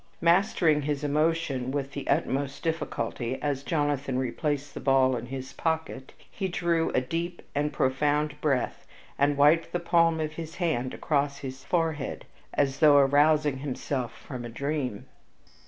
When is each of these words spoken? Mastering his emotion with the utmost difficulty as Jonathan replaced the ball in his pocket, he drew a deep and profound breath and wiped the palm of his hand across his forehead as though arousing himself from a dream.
Mastering 0.19 0.81
his 0.81 1.03
emotion 1.03 1.69
with 1.69 1.91
the 1.91 2.07
utmost 2.07 2.63
difficulty 2.63 3.39
as 3.39 3.61
Jonathan 3.61 4.17
replaced 4.17 4.73
the 4.73 4.79
ball 4.79 5.15
in 5.15 5.27
his 5.27 5.53
pocket, 5.53 6.13
he 6.17 6.47
drew 6.47 6.89
a 6.93 7.01
deep 7.01 7.43
and 7.53 7.71
profound 7.71 8.41
breath 8.41 8.87
and 9.19 9.37
wiped 9.37 9.71
the 9.73 9.79
palm 9.79 10.19
of 10.19 10.33
his 10.33 10.55
hand 10.55 10.95
across 10.95 11.37
his 11.45 11.63
forehead 11.63 12.25
as 12.51 12.79
though 12.79 12.97
arousing 12.97 13.59
himself 13.59 14.11
from 14.17 14.43
a 14.43 14.49
dream. 14.49 15.05